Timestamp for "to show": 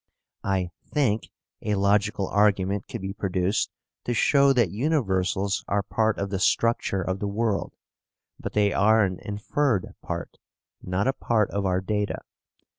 4.05-4.51